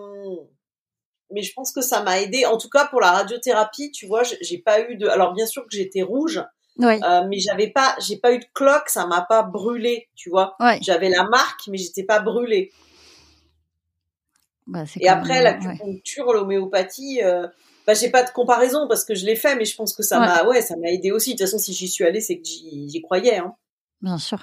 [1.33, 2.47] mais je pense que ça m'a aidé.
[2.47, 5.07] En tout cas, pour la radiothérapie, tu vois, j'ai- pas eu de.
[5.09, 6.43] Alors bien sûr que j'étais rouge.
[6.79, 10.31] ouais, Euh, mais j'avais pas, j'ai pas eu de cloque, ça m'a pas brûlé, tu
[10.31, 10.55] vois.
[10.61, 10.79] ouais.
[10.83, 12.71] J'avais la marque, mais j'étais pas brûlée.
[14.67, 15.67] Bah, Et après, même, ouais.
[15.69, 17.47] l'acupuncture, l'homéopathie, euh,
[17.87, 20.21] bah, j'ai pas de comparaison parce que je l'ai fait, mais je pense que ça
[20.21, 20.27] Ouais.
[20.27, 21.31] m'a, ouais, ça m'a aidé aussi.
[21.31, 23.39] De toute façon, si j'y suis allée, c'est que j'y j'y croyais.
[23.39, 23.55] Hein.
[24.03, 24.39] Bien sûr.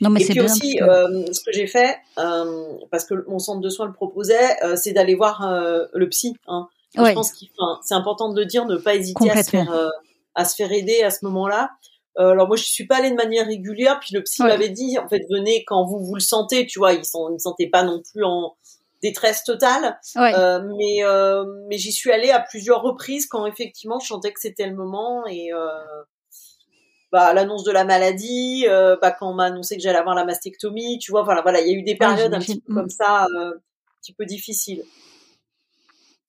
[0.00, 0.44] Non mais Et puis bien.
[0.44, 3.92] aussi, que- euh, ce que j'ai fait, euh, parce que mon centre de soins le
[3.92, 6.36] proposait, euh, c'est d'aller voir euh, le psy.
[6.48, 6.68] Hein.
[6.96, 7.10] Ouais.
[7.10, 9.72] Je pense qu'il, enfin, c'est important de le dire, ne pas hésiter à se faire,
[9.72, 9.88] euh,
[10.34, 11.70] à se faire aider à ce moment-là.
[12.18, 13.98] Euh, alors moi, je suis pas allée de manière régulière.
[14.00, 14.48] Puis le psy Ouais.
[14.48, 16.66] m'avait dit, en fait, venez quand vous vous le sentez.
[16.66, 18.54] Tu vois, ils ne sentaient pas non plus en
[19.02, 19.98] détresse totale.
[20.16, 20.32] ouais.
[20.34, 24.40] Euh, mais euh, mais j'y suis allée à plusieurs reprises quand effectivement je sentais que
[24.40, 25.68] c'était le moment et euh,
[27.14, 30.24] bah l'annonce de la maladie, euh, bah quand on m'a annoncé que j'allais avoir la
[30.24, 32.76] mastectomie, tu vois, voilà, voilà, il y a eu des périodes un petit peu Mm.
[32.76, 34.82] comme ça, euh, un petit peu difficiles.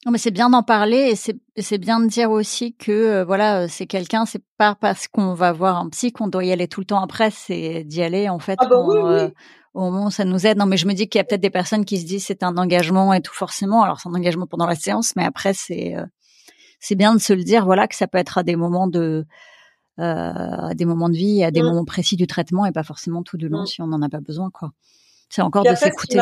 [0.05, 1.15] Non, mais c'est bien d'en parler
[1.57, 5.33] et c'est bien de dire aussi que euh, voilà c'est quelqu'un c'est pas parce qu'on
[5.33, 8.29] va voir un psy qu'on doit y aller tout le temps après c'est d'y aller
[8.29, 9.33] en fait Ah bah quand, oui, oui.
[9.73, 11.41] au moment où ça nous aide non mais je me dis qu'il y a peut-être
[11.41, 14.45] des personnes qui se disent c'est un engagement et tout forcément alors c'est un engagement
[14.45, 15.95] pendant la séance mais après c'est
[16.79, 19.25] c'est bien de se le dire voilà que ça peut être à des moments de
[19.97, 21.65] à des moments de vie à des Mm.
[21.65, 23.67] moments précis du traitement et pas forcément tout du long Mm.
[23.67, 24.71] si on n'en a pas besoin quoi
[25.29, 26.19] c'est encore de s'écouter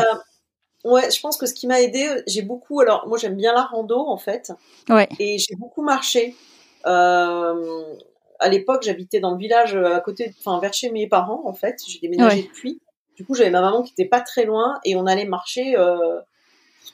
[0.85, 2.81] Ouais, je pense que ce qui m'a aidé, j'ai beaucoup.
[2.81, 4.51] Alors, moi, j'aime bien la rando en fait,
[4.89, 6.35] ouais et j'ai beaucoup marché.
[6.85, 7.83] Euh,
[8.39, 11.53] à l'époque, j'habitais dans le village euh, à côté, enfin vers chez mes parents en
[11.53, 11.77] fait.
[11.87, 12.47] J'ai déménagé Ouais.
[12.49, 12.81] depuis.
[13.15, 16.19] Du coup, j'avais ma maman qui était pas très loin et on allait marcher euh,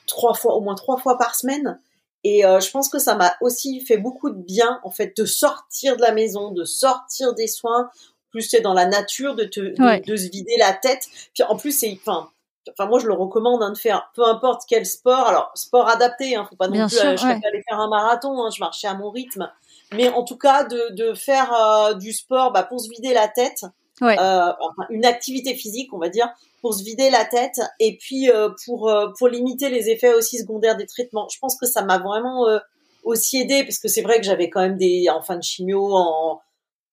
[0.06, 1.80] trois fois, au moins trois fois par semaine.
[2.24, 5.24] Et euh, je pense que ça m'a aussi fait beaucoup de bien en fait de
[5.24, 7.90] sortir de la maison, de sortir des soins.
[8.30, 10.00] Plus c'est dans la nature de te de, Ouais.
[10.00, 11.06] de se vider la tête.
[11.34, 12.28] Puis en plus c'est enfin
[12.70, 15.26] enfin moi je le recommande hein, de faire peu importe quel sport.
[15.28, 17.40] Alors sport adapté, hein, faut pas non Bien plus sûr, euh, je ouais.
[17.44, 18.44] aller faire un marathon.
[18.44, 19.50] Hein, je marchais à mon rythme.
[19.92, 23.28] Mais en tout cas de de faire euh, du sport bah, pour se vider la
[23.28, 23.64] tête
[24.00, 26.28] ouais euh, enfin, une activité physique, on va dire,
[26.60, 30.38] pour se vider la tête et puis euh, pour euh, pour limiter les effets aussi
[30.38, 31.28] secondaires des traitements.
[31.32, 32.58] Je pense que ça m'a vraiment euh,
[33.04, 35.94] aussi aidé parce que c'est vrai que j'avais quand même des en fin de chimio,
[35.94, 36.40] en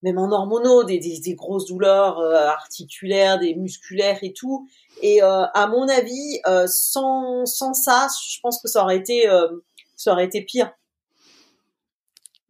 [0.04, 4.67] même en hormonaux, des, des, des grosses douleurs euh, articulaires, des musculaires et tout.
[5.02, 9.28] Et euh, à mon avis, euh, sans sans ça, je pense que ça aurait été
[9.28, 9.48] euh,
[9.96, 10.72] ça aurait été pire.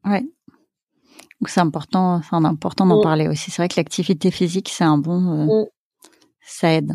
[0.03, 0.23] Ouais.
[1.47, 3.03] Donc c'est important, c'est important d'en Mm.
[3.03, 3.51] parler aussi.
[3.51, 5.65] C'est vrai que l'activité physique, c'est un bon, euh, Mm.
[6.45, 6.91] ça aide.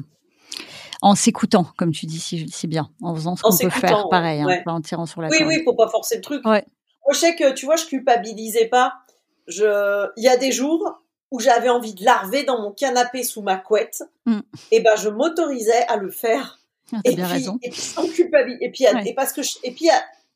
[1.00, 4.42] En s'écoutant, comme tu dis si, si bien, en faisant ce qu'on peut faire, pareil,
[4.42, 5.48] hein, pas en tirant sur la Oui, corde.
[5.48, 6.44] oui, faut pas forcer le truc.
[6.44, 6.64] Ouais.
[7.06, 8.92] Moi, je sais que, tu vois, je culpabilisais pas.
[9.48, 10.98] Je, il y a des jours
[11.30, 14.02] où j'avais envie de larver dans mon canapé sous ma couette.
[14.26, 14.40] Mm.
[14.70, 16.58] Et ben, je m'autorisais à le faire.
[16.92, 17.58] Ah, Et bien puis, raison.
[17.62, 18.62] et puis sans culpabiliser.
[18.66, 19.02] Et puis, Ouais.
[19.06, 19.88] et parce que, je- et puis,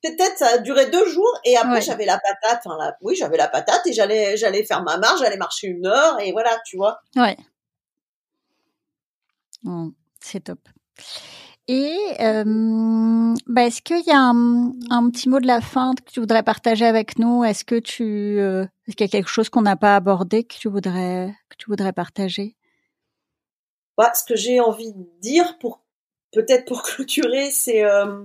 [0.02, 1.80] peut-être ça a duré deux jours et après Ouais.
[1.80, 2.60] j'avais la patate.
[2.64, 5.86] Enfin, la- oui, j'avais la patate et j'allais, j'allais faire ma marche, j'allais marcher une
[5.86, 7.00] heure et voilà, tu vois.
[7.16, 7.36] Ouais.
[9.62, 9.88] Mm,
[10.20, 10.60] c'est top.
[11.68, 16.10] Et euh, bah, est-ce qu'il y a un, un petit mot de la fin que
[16.12, 17.42] tu voudrais partager avec nous?
[17.42, 18.04] Est-ce que tu,
[18.38, 21.56] euh, est-ce qu'il y a quelque chose qu'on n'a pas abordé que tu voudrais que
[21.56, 22.56] tu voudrais partager?
[23.98, 25.82] Bah, ce que j'ai envie de dire pour
[26.32, 28.24] peut-être pour clôturer, c'est euh,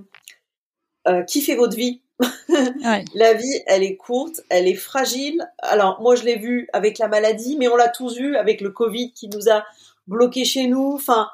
[1.08, 2.02] euh, kiffez votre vie?
[3.14, 5.48] La vie, elle est courte, elle est fragile.
[5.58, 8.70] Alors moi, je l'ai vu avec la maladie, mais on l'a tous vu avec le
[8.70, 9.64] Covid qui nous a
[10.06, 10.92] bloqués chez nous.
[10.94, 11.28] Enfin,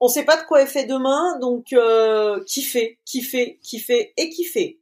[0.00, 4.80] on sait pas de quoi est fait demain, donc euh, kiffez, kiffez, kiffez et kiffez.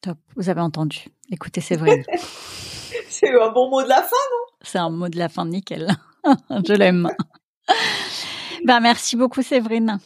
[0.00, 1.06] Top, vous avez entendu.
[1.30, 2.02] Écoutez, c'est vrai.
[3.08, 4.56] c'est un bon mot de la fin, non?
[4.62, 5.88] C'est un mot de la fin, nickel.
[6.50, 7.08] je l'aime.
[8.64, 9.98] ben, merci beaucoup, Séverine.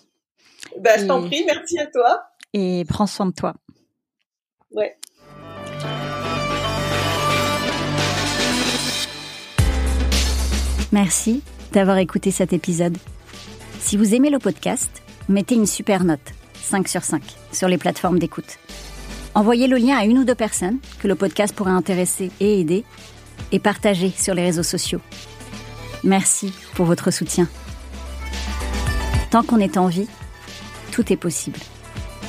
[0.78, 2.24] Ben, je t'en prie, merci à toi.
[2.54, 3.54] Et prends soin de toi.
[4.70, 4.96] Ouais.
[10.92, 11.42] Merci
[11.72, 12.96] d'avoir écouté cet épisode.
[13.80, 17.20] Si vous aimez le podcast, mettez une super note, 5 sur 5,
[17.52, 18.58] sur les plateformes d'écoute.
[19.34, 22.84] Envoyez le lien à une ou deux personnes que le podcast pourrait intéresser et aider,
[23.50, 25.00] et partagez sur les réseaux sociaux.
[26.04, 27.48] Merci pour votre soutien.
[29.32, 30.06] Tant qu'on est en vie,
[30.92, 31.58] tout est possible.